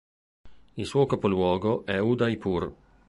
[0.77, 2.73] Il suo capoluogo è Udaipur.